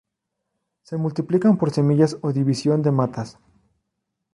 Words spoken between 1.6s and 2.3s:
semillas